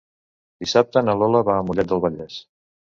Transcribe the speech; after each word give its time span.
Dissabte 0.65 1.05
na 1.05 1.17
Lola 1.21 1.45
va 1.53 1.61
a 1.61 1.69
Mollet 1.71 1.95
del 1.95 2.05
Vallès. 2.09 2.45